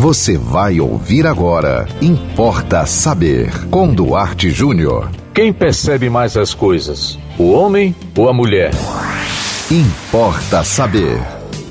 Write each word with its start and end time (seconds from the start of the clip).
Você 0.00 0.38
vai 0.38 0.78
ouvir 0.78 1.26
agora. 1.26 1.84
Importa 2.00 2.86
saber. 2.86 3.50
Com 3.68 3.92
Duarte 3.92 4.48
Júnior. 4.48 5.10
Quem 5.34 5.52
percebe 5.52 6.08
mais 6.08 6.36
as 6.36 6.54
coisas? 6.54 7.18
O 7.36 7.50
homem 7.50 7.92
ou 8.16 8.28
a 8.28 8.32
mulher? 8.32 8.70
Importa 9.68 10.62
saber. 10.62 11.20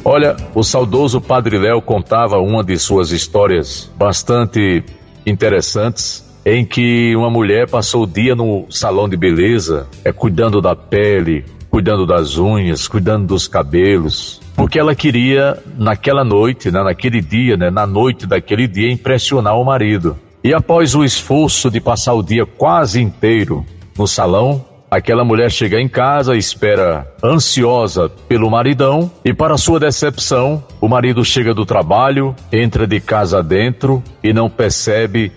Olha, 0.04 0.36
o 0.54 0.62
saudoso 0.62 1.22
Padre 1.22 1.58
Léo 1.58 1.82
contava 1.82 2.38
uma 2.38 2.66
de 2.66 2.78
suas 2.78 3.12
histórias 3.12 3.90
bastante 3.98 4.84
interessantes 5.26 6.26
em 6.46 6.66
que 6.66 7.16
uma 7.16 7.30
mulher 7.30 7.70
passou 7.70 8.04
o 8.04 8.08
dia 8.08 8.36
no 8.36 8.66
salão 8.70 9.08
de 9.08 9.16
beleza, 9.16 9.88
é 10.04 10.12
cuidando 10.12 10.62
da 10.62 10.76
pele, 10.76 11.46
cuidando 11.70 12.06
das 12.06 12.38
unhas, 12.38 12.90
cuidando 12.90 13.28
dos 13.28 13.48
cabelos, 13.48 14.42
porque 14.58 14.80
ela 14.80 14.96
queria 14.96 15.56
naquela 15.78 16.24
noite, 16.24 16.72
né, 16.72 16.82
naquele 16.84 17.22
dia, 17.22 17.56
né, 17.56 17.70
na 17.70 17.86
noite 17.86 18.26
daquele 18.26 18.68
dia 18.68 18.92
impressionar 18.92 19.56
o 19.56 19.64
marido. 19.64 20.18
E 20.44 20.52
após 20.52 20.96
o 20.96 21.04
esforço 21.04 21.70
de 21.70 21.80
passar 21.80 22.16
o 22.16 22.24
dia 22.24 22.44
quase 22.44 23.00
inteiro 23.00 23.64
no 23.96 24.08
salão, 24.08 24.66
aquela 24.90 25.24
mulher 25.24 25.52
chega 25.52 25.80
em 25.80 25.88
casa, 25.88 26.36
espera 26.36 27.08
ansiosa 27.24 28.10
pelo 28.28 28.50
maridão 28.50 29.12
e 29.24 29.32
para 29.32 29.58
sua 29.58 29.80
decepção, 29.80 30.64
o 30.82 30.88
marido 30.88 31.24
chega 31.24 31.54
do 31.54 31.66
trabalho, 31.66 32.36
entra 32.52 32.88
de 32.88 33.00
casa 33.00 33.44
dentro 33.44 34.04
e 34.24 34.34
não 34.34 34.50
percebe 34.50 35.32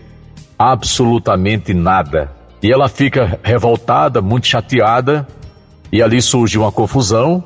absolutamente 0.58 1.74
nada. 1.74 2.32
E 2.62 2.72
ela 2.72 2.88
fica 2.88 3.38
revoltada, 3.42 4.22
muito 4.22 4.46
chateada, 4.46 5.26
e 5.92 6.02
ali 6.02 6.22
surge 6.22 6.56
uma 6.56 6.72
confusão, 6.72 7.44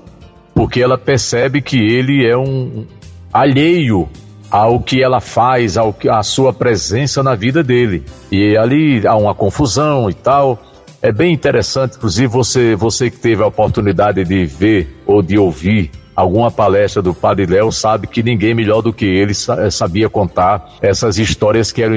porque 0.54 0.80
ela 0.80 0.96
percebe 0.96 1.60
que 1.60 1.76
ele 1.76 2.26
é 2.26 2.36
um 2.36 2.86
alheio 3.32 4.08
ao 4.50 4.78
que 4.78 5.02
ela 5.02 5.20
faz, 5.20 5.76
ao 5.76 5.92
que 5.92 6.08
a 6.08 6.22
sua 6.22 6.52
presença 6.52 7.22
na 7.22 7.34
vida 7.34 7.62
dele. 7.62 8.04
E 8.30 8.56
ali 8.56 9.04
há 9.06 9.16
uma 9.16 9.34
confusão 9.34 10.08
e 10.08 10.14
tal. 10.14 10.62
É 11.02 11.12
bem 11.12 11.34
interessante, 11.34 11.96
inclusive 11.96 12.28
você, 12.28 12.74
você 12.74 13.10
que 13.10 13.18
teve 13.18 13.42
a 13.42 13.46
oportunidade 13.46 14.24
de 14.24 14.46
ver 14.46 15.02
ou 15.04 15.20
de 15.20 15.36
ouvir 15.36 15.90
alguma 16.14 16.50
palestra 16.50 17.02
do 17.02 17.12
Padre 17.12 17.46
Léo 17.46 17.72
sabe 17.72 18.06
que 18.06 18.22
ninguém 18.22 18.54
melhor 18.54 18.80
do 18.80 18.92
que 18.92 19.04
ele 19.04 19.32
eh, 19.32 19.70
sabia 19.70 20.08
contar 20.08 20.76
essas 20.80 21.18
histórias 21.18 21.72
que 21.72 21.82
eram 21.82 21.96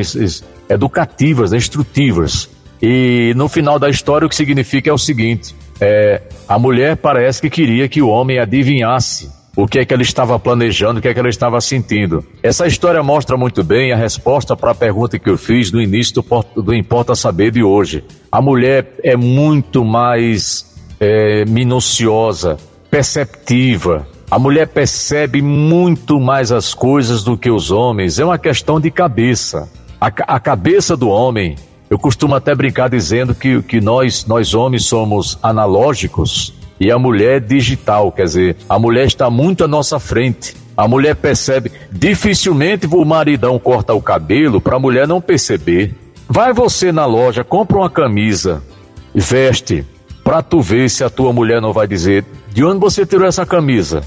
educativas, 0.68 1.52
né, 1.52 1.58
instrutivas. 1.58 2.50
E 2.82 3.34
no 3.36 3.48
final 3.48 3.80
da 3.80 3.90
história 3.90 4.26
o 4.26 4.30
que 4.30 4.36
significa 4.36 4.90
é 4.90 4.94
o 4.94 4.98
seguinte: 4.98 5.56
é, 5.80 6.22
a 6.48 6.58
mulher 6.58 6.98
parece 6.98 7.42
que 7.42 7.50
queria 7.50 7.88
que 7.88 8.02
o 8.02 8.10
homem 8.10 8.40
adivinhasse 8.40 9.30
o 9.58 9.68
que 9.68 9.80
é 9.80 9.86
que 9.86 9.92
ela 9.92 10.04
estava 10.04 10.38
planejando, 10.40 11.00
o 11.00 11.02
que 11.02 11.08
é 11.08 11.14
que 11.14 11.20
ela 11.20 11.30
estava 11.30 11.60
sentindo. 11.60 12.24
Essa 12.44 12.68
história 12.68 13.02
mostra 13.02 13.36
muito 13.36 13.64
bem 13.64 13.92
a 13.92 13.96
resposta 13.96 14.56
para 14.56 14.72
a 14.72 14.76
pergunta 14.76 15.18
que 15.18 15.28
eu 15.28 15.38
fiz 15.38 15.72
no 15.72 15.82
início 15.82 16.14
do, 16.14 16.62
do 16.62 16.76
Importa 16.76 17.16
Saber 17.16 17.50
de 17.50 17.64
hoje. 17.64 18.04
A 18.32 18.40
mulher 18.40 18.94
é 19.04 19.18
muito 19.18 19.84
mais 19.84 20.78
é, 21.00 21.44
minuciosa, 21.46 22.58
perceptiva. 22.92 24.08
A 24.30 24.38
mulher 24.38 24.68
percebe 24.68 25.42
muito 25.42 26.20
mais 26.20 26.52
as 26.52 26.76
coisas 26.76 27.24
do 27.24 27.36
que 27.36 27.50
os 27.50 27.72
homens. 27.72 28.20
É 28.20 28.26
uma 28.26 28.38
questão 28.38 28.80
de 28.80 28.92
cabeça. 28.92 29.68
A, 30.00 30.08
a 30.36 30.40
cabeça 30.40 30.96
do 30.96 31.10
homem, 31.10 31.56
eu 31.90 31.98
costumo 31.98 32.36
até 32.36 32.54
brincar 32.54 32.90
dizendo 32.90 33.34
que, 33.34 33.62
que 33.62 33.80
nós, 33.80 34.26
nós 34.26 34.54
homens 34.54 34.86
somos 34.86 35.38
analógicos 35.42 36.54
e 36.80 36.92
a 36.92 37.00
mulher 37.00 37.38
é 37.38 37.40
digital, 37.40 38.12
quer 38.12 38.24
dizer, 38.24 38.58
a 38.70 38.78
mulher 38.78 39.08
está 39.08 39.30
muito 39.30 39.64
à 39.64 39.68
nossa 39.68 40.00
frente. 40.00 40.56
A 40.76 40.88
mulher 40.88 41.16
percebe, 41.16 41.72
dificilmente 41.92 42.86
o 42.86 43.04
maridão 43.04 43.58
corta 43.58 43.96
o 43.96 44.02
cabelo 44.02 44.62
para 44.62 44.76
a 44.76 44.80
mulher 44.80 45.08
não 45.08 45.20
perceber. 45.20 45.96
Vai 46.30 46.54
você 46.54 46.92
na 46.92 47.06
loja, 47.06 47.44
compra 47.44 47.78
uma 47.78 47.90
camisa, 47.90 48.62
veste, 49.16 49.84
para 50.24 50.44
tu 50.44 50.62
ver 50.62 50.90
se 50.90 51.04
a 51.04 51.10
tua 51.10 51.34
mulher 51.34 51.60
não 51.62 51.74
vai 51.74 51.88
dizer: 51.88 52.24
de 52.54 52.64
onde 52.64 52.80
você 52.80 53.06
tirou 53.06 53.26
essa 53.26 53.46
camisa? 53.46 54.04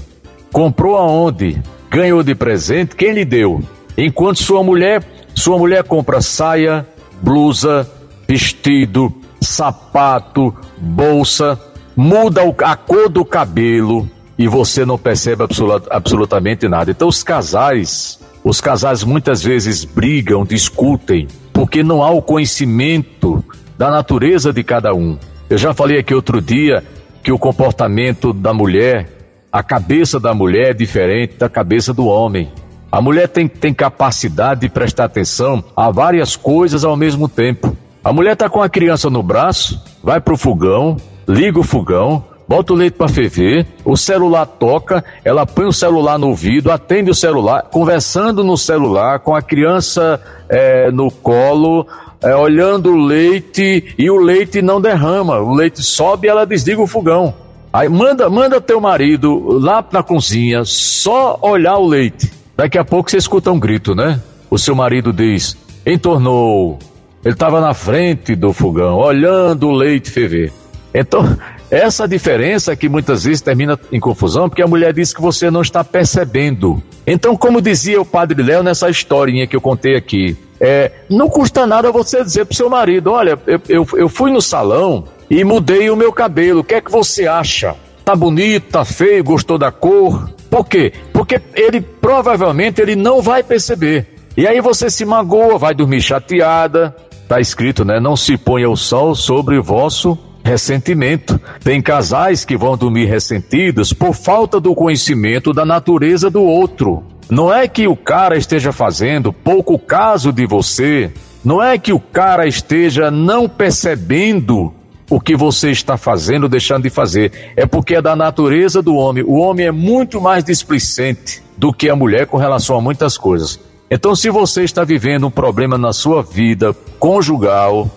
Comprou 0.51 0.95
aonde? 0.95 1.61
Ganhou 1.89 2.23
de 2.23 2.33
presente? 2.35 2.95
Quem 2.95 3.11
lhe 3.11 3.25
deu? 3.25 3.61
Enquanto 3.97 4.41
sua 4.41 4.63
mulher, 4.63 5.03
sua 5.35 5.57
mulher 5.57 5.83
compra 5.83 6.21
saia, 6.21 6.87
blusa, 7.21 7.89
vestido, 8.27 9.13
sapato, 9.39 10.55
bolsa, 10.77 11.59
muda 11.95 12.41
a 12.63 12.75
cor 12.75 13.09
do 13.09 13.25
cabelo 13.25 14.09
e 14.37 14.47
você 14.47 14.85
não 14.85 14.97
percebe 14.97 15.43
absolut, 15.43 15.85
absolutamente 15.89 16.67
nada. 16.67 16.91
Então 16.91 17.07
os 17.07 17.23
casais, 17.23 18.19
os 18.43 18.59
casais 18.59 19.03
muitas 19.03 19.43
vezes 19.43 19.85
brigam, 19.85 20.45
discutem, 20.45 21.27
porque 21.53 21.83
não 21.83 22.01
há 22.01 22.09
o 22.09 22.21
conhecimento 22.21 23.43
da 23.77 23.91
natureza 23.91 24.51
de 24.53 24.63
cada 24.63 24.93
um. 24.93 25.17
Eu 25.49 25.57
já 25.57 25.73
falei 25.73 25.99
aqui 25.99 26.13
outro 26.13 26.41
dia 26.41 26.83
que 27.23 27.31
o 27.31 27.37
comportamento 27.37 28.33
da 28.33 28.53
mulher, 28.53 29.09
a 29.51 29.61
cabeça 29.61 30.19
da 30.19 30.33
mulher 30.33 30.71
é 30.71 30.73
diferente 30.73 31.35
da 31.37 31.49
cabeça 31.49 31.93
do 31.93 32.05
homem. 32.05 32.49
A 32.91 32.99
mulher 32.99 33.29
tem, 33.29 33.47
capacidade 33.73 34.61
de 34.61 34.69
prestar 34.69 35.05
atenção 35.05 35.63
a 35.75 35.89
várias 35.89 36.35
coisas 36.35 36.83
ao 36.83 36.97
mesmo 36.97 37.29
tempo. 37.29 37.75
A 38.03 38.11
mulher 38.11 38.33
está 38.33 38.49
com 38.49 38.61
a 38.61 38.67
criança 38.67 39.09
no 39.09 39.23
braço, 39.23 39.81
vai 40.03 40.19
para 40.19 40.33
o 40.33 40.37
fogão, 40.37 40.97
liga 41.25 41.57
o 41.57 41.63
fogão, 41.63 42.25
bota 42.45 42.73
o 42.73 42.75
leite 42.75 42.97
para 42.97 43.07
ferver, 43.07 43.65
o 43.85 43.95
celular 43.95 44.45
toca, 44.45 45.05
ela 45.23 45.45
põe 45.45 45.67
o 45.67 45.71
celular 45.71 46.19
no 46.19 46.27
ouvido, 46.27 46.69
atende 46.69 47.09
o 47.09 47.15
celular, 47.15 47.63
conversando 47.71 48.43
no 48.43 48.57
celular 48.57 49.19
com 49.19 49.33
a 49.33 49.41
criança 49.41 50.19
é, 50.49 50.91
no 50.91 51.09
colo, 51.09 51.87
é, 52.21 52.35
olhando 52.35 52.91
o 52.91 52.97
leite 52.97 53.95
e 53.97 54.09
o 54.09 54.17
leite 54.17 54.61
não 54.61 54.81
derrama, 54.81 55.39
o 55.39 55.53
leite 55.53 55.81
sobe 55.81 56.27
e 56.27 56.29
ela 56.29 56.45
desliga 56.45 56.81
o 56.81 56.87
fogão. 56.87 57.33
Aí 57.71 57.87
manda, 57.87 58.29
manda 58.29 58.59
teu 58.59 58.81
marido 58.81 59.59
lá 59.61 59.85
na 59.93 60.03
cozinha 60.03 60.65
só 60.65 61.39
olhar 61.41 61.77
o 61.77 61.87
leite. 61.87 62.40
Daqui 62.55 62.77
a 62.77 62.83
pouco 62.83 63.09
você 63.09 63.17
escuta 63.17 63.51
um 63.51 63.59
grito, 63.59 63.95
né? 63.95 64.19
O 64.49 64.57
seu 64.57 64.75
marido 64.75 65.11
diz: 65.11 65.57
entornou. 65.85 66.77
Ele 67.23 67.33
estava 67.33 67.61
na 67.61 67.73
frente 67.73 68.35
do 68.35 68.51
fogão, 68.51 68.97
olhando 68.97 69.67
o 69.67 69.71
leite 69.71 70.09
ferver. 70.09 70.51
Então, 70.93 71.37
essa 71.69 72.07
diferença 72.07 72.75
que 72.75 72.89
muitas 72.89 73.23
vezes 73.23 73.41
termina 73.41 73.79
em 73.91 73.99
confusão, 73.99 74.49
porque 74.49 74.61
a 74.61 74.67
mulher 74.67 74.93
diz 74.93 75.13
que 75.13 75.21
você 75.21 75.51
não 75.51 75.61
está 75.61 75.83
percebendo. 75.83 76.81
Então, 77.05 77.37
como 77.37 77.61
dizia 77.61 78.01
o 78.01 78.05
padre 78.05 78.41
Léo 78.41 78.63
nessa 78.63 78.89
historinha 78.89 79.47
que 79.47 79.55
eu 79.55 79.61
contei 79.61 79.95
aqui, 79.95 80.37
é, 80.59 80.91
não 81.09 81.29
custa 81.29 81.65
nada 81.65 81.91
você 81.91 82.23
dizer 82.23 82.45
pro 82.45 82.55
seu 82.55 82.69
marido: 82.69 83.11
olha, 83.11 83.39
eu, 83.47 83.61
eu, 83.69 83.87
eu 83.93 84.09
fui 84.09 84.31
no 84.31 84.41
salão 84.41 85.05
e 85.29 85.43
mudei 85.43 85.89
o 85.89 85.95
meu 85.95 86.11
cabelo, 86.11 86.59
o 86.59 86.63
que 86.63 86.75
é 86.75 86.81
que 86.81 86.91
você 86.91 87.27
acha? 87.27 87.75
Tá 88.03 88.15
bonito, 88.15 88.71
tá 88.71 88.83
feio, 88.83 89.23
gostou 89.23 89.57
da 89.57 89.71
cor? 89.71 90.29
Por 90.51 90.67
quê? 90.67 90.91
Porque 91.13 91.41
ele 91.55 91.79
provavelmente 91.79 92.81
ele 92.81 92.93
não 92.93 93.21
vai 93.21 93.41
perceber. 93.41 94.05
E 94.35 94.45
aí 94.45 94.59
você 94.59 94.89
se 94.89 95.05
magoa, 95.05 95.57
vai 95.57 95.73
dormir 95.73 96.01
chateada. 96.01 96.93
Tá 97.25 97.39
escrito, 97.39 97.85
né? 97.85 98.01
Não 98.01 98.17
se 98.17 98.35
ponha 98.37 98.69
o 98.69 98.75
sol 98.75 99.15
sobre 99.15 99.57
o 99.57 99.63
vosso 99.63 100.19
ressentimento. 100.43 101.39
Tem 101.63 101.81
casais 101.81 102.43
que 102.43 102.57
vão 102.57 102.75
dormir 102.75 103.05
ressentidos 103.05 103.93
por 103.93 104.13
falta 104.13 104.59
do 104.59 104.75
conhecimento 104.75 105.53
da 105.53 105.65
natureza 105.65 106.29
do 106.29 106.43
outro. 106.43 107.01
Não 107.29 107.53
é 107.53 107.65
que 107.65 107.87
o 107.87 107.95
cara 107.95 108.35
esteja 108.35 108.73
fazendo 108.73 109.31
pouco 109.31 109.79
caso 109.79 110.33
de 110.33 110.45
você, 110.45 111.09
não 111.45 111.63
é 111.63 111.77
que 111.77 111.93
o 111.93 111.99
cara 111.99 112.45
esteja 112.45 113.09
não 113.09 113.47
percebendo 113.47 114.73
o 115.11 115.19
que 115.19 115.35
você 115.35 115.71
está 115.71 115.97
fazendo, 115.97 116.47
deixando 116.47 116.83
de 116.83 116.89
fazer. 116.89 117.53
É 117.57 117.65
porque 117.65 117.95
é 117.95 118.01
da 118.01 118.15
natureza 118.15 118.81
do 118.81 118.95
homem. 118.95 119.21
O 119.27 119.33
homem 119.33 119.67
é 119.67 119.71
muito 119.71 120.21
mais 120.21 120.41
displicente 120.41 121.43
do 121.57 121.73
que 121.73 121.89
a 121.89 121.95
mulher 121.97 122.27
com 122.27 122.37
relação 122.37 122.77
a 122.77 122.81
muitas 122.81 123.17
coisas. 123.17 123.59
Então, 123.91 124.15
se 124.15 124.29
você 124.29 124.63
está 124.63 124.85
vivendo 124.85 125.27
um 125.27 125.29
problema 125.29 125.77
na 125.77 125.91
sua 125.91 126.23
vida 126.23 126.73
conjugal, 126.97 127.91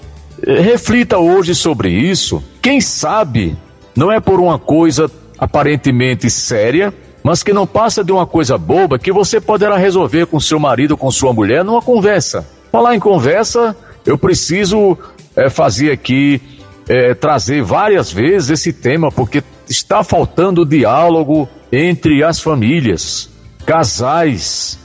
reflita 0.45 1.17
hoje 1.17 1.55
sobre 1.55 1.89
isso. 1.89 2.43
Quem 2.61 2.81
sabe 2.81 3.57
não 3.95 4.11
é 4.11 4.19
por 4.19 4.41
uma 4.41 4.59
coisa 4.59 5.09
aparentemente 5.39 6.29
séria, 6.29 6.93
mas 7.23 7.45
que 7.45 7.53
não 7.53 7.65
passa 7.65 8.03
de 8.03 8.11
uma 8.11 8.27
coisa 8.27 8.59
boba 8.59 8.99
que 8.99 9.13
você 9.13 9.41
poderá 9.41 9.77
resolver 9.77 10.27
com 10.27 10.41
seu 10.41 10.59
marido, 10.59 10.97
com 10.97 11.13
sua 11.13 11.33
mulher, 11.33 11.65
numa 11.65 11.81
conversa. 11.81 12.45
Falar 12.73 12.97
em 12.97 13.01
conversa, 13.01 13.77
eu 14.05 14.19
preciso 14.19 14.99
é, 15.37 15.49
fazer 15.49 15.93
aqui, 15.93 16.41
é, 16.89 17.15
trazer 17.15 17.63
várias 17.63 18.13
vezes 18.13 18.51
esse 18.51 18.73
tema, 18.73 19.11
porque 19.11 19.43
está 19.69 20.03
faltando 20.05 20.65
diálogo 20.65 21.49
entre 21.73 22.23
as 22.23 22.41
famílias, 22.41 23.31
casais, 23.65 24.79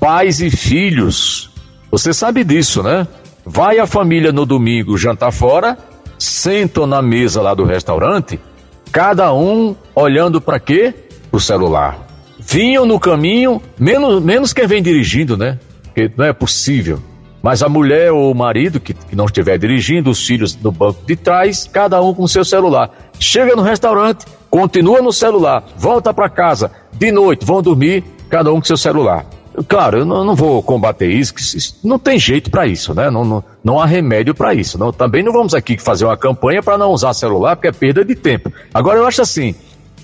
pais 0.00 0.40
e 0.40 0.50
filhos. 0.50 1.50
Você 1.90 2.12
sabe 2.12 2.44
disso, 2.44 2.82
né? 2.82 3.06
Vai 3.44 3.78
a 3.78 3.86
família 3.86 4.32
no 4.32 4.46
domingo 4.46 4.96
jantar 4.96 5.32
fora, 5.32 5.76
sentam 6.18 6.86
na 6.86 7.02
mesa 7.02 7.42
lá 7.42 7.54
do 7.54 7.64
restaurante, 7.64 8.40
cada 8.90 9.32
um 9.34 9.76
olhando 9.94 10.40
para 10.40 10.58
quê? 10.58 10.94
o 11.34 11.40
celular. 11.40 12.06
Vinham 12.38 12.86
no 12.86 13.00
caminho, 13.00 13.60
menos, 13.78 14.22
menos 14.22 14.52
quem 14.52 14.66
vem 14.66 14.82
dirigindo, 14.82 15.36
né? 15.36 15.58
porque 15.84 16.10
não 16.16 16.24
é 16.24 16.32
possível. 16.32 17.00
Mas 17.44 17.62
a 17.62 17.68
mulher 17.68 18.10
ou 18.10 18.32
o 18.32 18.34
marido 18.34 18.80
que, 18.80 18.94
que 18.94 19.14
não 19.14 19.26
estiver 19.26 19.58
dirigindo, 19.58 20.08
os 20.08 20.26
filhos 20.26 20.56
no 20.56 20.72
banco 20.72 21.04
de 21.06 21.14
trás, 21.14 21.68
cada 21.70 22.00
um 22.00 22.14
com 22.14 22.26
seu 22.26 22.42
celular. 22.42 22.90
Chega 23.20 23.54
no 23.54 23.60
restaurante, 23.60 24.24
continua 24.48 25.02
no 25.02 25.12
celular, 25.12 25.62
volta 25.76 26.14
para 26.14 26.30
casa, 26.30 26.72
de 26.94 27.12
noite, 27.12 27.44
vão 27.44 27.60
dormir, 27.60 28.02
cada 28.30 28.50
um 28.50 28.60
com 28.60 28.64
seu 28.64 28.78
celular. 28.78 29.26
Claro, 29.68 29.98
eu 29.98 30.06
não, 30.06 30.24
não 30.24 30.34
vou 30.34 30.62
combater 30.62 31.10
isso, 31.10 31.34
isso, 31.36 31.78
não 31.84 31.98
tem 31.98 32.18
jeito 32.18 32.50
para 32.50 32.66
isso, 32.66 32.94
né? 32.94 33.10
Não, 33.10 33.26
não, 33.26 33.44
não 33.62 33.78
há 33.78 33.84
remédio 33.84 34.34
para 34.34 34.54
isso. 34.54 34.78
Não, 34.78 34.90
também 34.90 35.22
não 35.22 35.30
vamos 35.30 35.52
aqui 35.52 35.76
fazer 35.76 36.06
uma 36.06 36.16
campanha 36.16 36.62
para 36.62 36.78
não 36.78 36.92
usar 36.92 37.12
celular, 37.12 37.56
porque 37.56 37.68
é 37.68 37.72
perda 37.72 38.02
de 38.02 38.14
tempo. 38.14 38.50
Agora, 38.72 39.00
eu 39.00 39.06
acho 39.06 39.20
assim: 39.20 39.54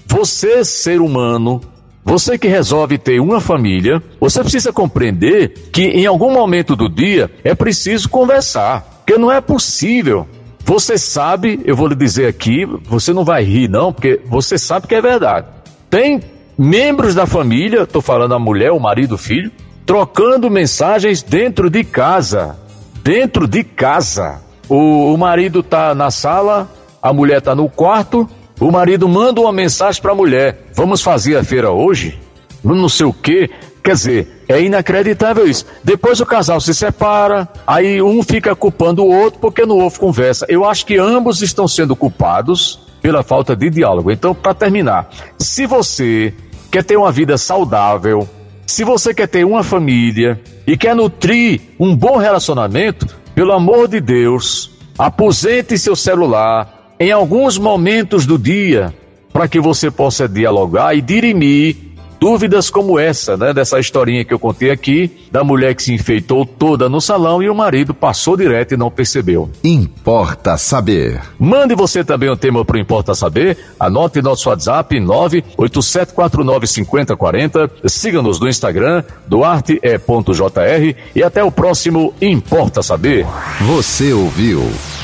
você, 0.06 0.62
ser 0.62 1.00
humano, 1.00 1.62
você 2.05 2.38
que 2.38 2.49
resolve 2.49 2.99
ter 2.99 3.20
uma 3.20 3.41
família, 3.41 4.02
você 4.19 4.41
precisa 4.41 4.73
compreender 4.73 5.70
que 5.73 5.82
em 5.82 6.06
algum 6.06 6.32
momento 6.32 6.75
do 6.75 6.88
dia 6.88 7.31
é 7.44 7.55
preciso 7.55 8.08
conversar, 8.08 9.02
porque 9.05 9.19
não 9.19 9.31
é 9.31 9.41
possível. 9.41 10.26
Você 10.64 10.97
sabe, 10.97 11.61
eu 11.64 11.76
vou 11.76 11.88
lhe 11.88 11.94
dizer 11.94 12.26
aqui, 12.26 12.64
você 12.85 13.12
não 13.12 13.25
vai 13.25 13.44
rir 13.44 13.69
não, 13.69 13.93
porque 13.93 14.20
você 14.26 14.58
sabe 14.58 14.87
que 14.87 14.94
é 14.94 15.00
verdade. 15.00 15.47
Tem 15.88 16.20
membros 16.56 17.14
da 17.14 17.26
família, 17.26 17.82
estou 17.82 18.02
falando 18.02 18.35
a 18.35 18.38
mulher, 18.38 18.70
o 18.70 18.81
marido, 18.81 19.14
o 19.14 19.19
filho, 19.19 19.50
trocando 19.85 20.50
mensagens 20.50 21.23
dentro 21.23 21.69
de 21.69 21.82
casa. 21.85 22.56
Dentro 23.02 23.47
de 23.49 23.64
casa. 23.64 24.41
O, 24.69 25.12
o 25.12 25.19
marido 25.19 25.61
está 25.61 25.94
na 25.94 26.11
sala, 26.11 26.70
a 27.02 27.12
mulher 27.12 27.38
está 27.38 27.55
no 27.55 27.69
quarto, 27.69 28.29
o 28.61 28.71
marido 28.71 29.09
manda 29.09 29.41
uma 29.41 29.53
mensagem 29.53 30.01
para 30.01 30.12
a 30.12 30.15
mulher: 30.15 30.67
Vamos 30.75 31.03
fazer 31.03 31.37
a 31.37 31.43
feira 31.43 31.71
hoje? 31.71 32.19
Não 32.62 32.89
sei 32.89 33.07
o 33.07 33.12
quê. 33.12 33.51
Quer 33.83 33.95
dizer, 33.95 34.45
é 34.47 34.61
inacreditável 34.61 35.49
isso. 35.49 35.65
Depois 35.83 36.21
o 36.21 36.27
casal 36.27 36.61
se 36.61 36.75
separa, 36.75 37.49
aí 37.67 38.03
um 38.03 38.23
fica 38.23 38.55
culpando 38.55 39.03
o 39.03 39.11
outro 39.11 39.41
porque 39.41 39.65
não 39.65 39.79
houve 39.79 39.99
conversa. 39.99 40.45
Eu 40.51 40.67
acho 40.67 40.85
que 40.85 40.99
ambos 40.99 41.41
estão 41.41 41.67
sendo 41.67 41.97
culpados 41.97 42.79
pela 43.01 43.23
falta 43.23 43.57
de 43.57 43.71
diálogo. 43.71 44.11
Então, 44.11 44.35
para 44.35 44.53
terminar, 44.53 45.09
se 45.39 45.67
você 45.67 46.35
quer 46.71 46.85
ter 46.85 46.99
uma 46.99 47.11
vida 47.11 47.39
saudável, 47.39 48.29
se 48.67 48.85
você 48.85 49.15
quer 49.15 49.27
ter 49.27 49.47
uma 49.47 49.62
família 49.62 50.39
e 50.67 50.77
quer 50.77 50.95
nutrir 50.95 51.62
um 51.79 51.97
bom 51.97 52.19
relacionamento, 52.19 53.07
pelo 53.35 53.53
amor 53.53 53.89
de 53.89 53.99
Deus, 53.99 54.71
aposente 54.99 55.79
seu 55.79 55.97
celular 55.97 56.80
em 57.00 57.11
alguns 57.11 57.56
momentos 57.56 58.26
do 58.26 58.38
dia 58.38 58.94
para 59.32 59.49
que 59.49 59.58
você 59.58 59.91
possa 59.91 60.29
dialogar 60.29 60.94
e 60.94 61.00
dirimir 61.00 61.91
Dúvidas 62.20 62.69
como 62.69 62.99
essa, 62.99 63.35
né, 63.35 63.55
dessa 63.55 63.81
historinha 63.81 64.26
que 64.26 64.35
eu 64.35 64.38
contei 64.38 64.70
aqui, 64.70 65.11
da 65.32 65.43
mulher 65.43 65.75
que 65.75 65.82
se 65.82 65.94
enfeitou 65.94 66.44
toda 66.44 66.87
no 66.87 67.00
salão 67.00 67.43
e 67.43 67.49
o 67.49 67.55
marido 67.55 67.94
passou 67.94 68.37
direto 68.37 68.75
e 68.75 68.76
não 68.76 68.91
percebeu. 68.91 69.49
Importa 69.64 70.58
saber. 70.58 71.19
Mande 71.38 71.75
você 71.75 72.05
também 72.05 72.29
o 72.29 72.35
um 72.35 72.37
tema 72.37 72.62
para 72.62 72.76
o 72.76 72.79
Importa 72.79 73.14
Saber. 73.14 73.56
Anote 73.79 74.20
nosso 74.20 74.50
WhatsApp 74.50 75.00
987495040. 75.00 77.70
Siga-nos 77.87 78.38
no 78.38 78.50
Instagram, 78.50 79.02
duarte.jr 79.26 80.94
e 81.17 81.23
até 81.23 81.43
o 81.43 81.50
próximo 81.50 82.12
Importa 82.20 82.82
Saber. 82.82 83.26
Você 83.62 84.12
ouviu 84.12 84.70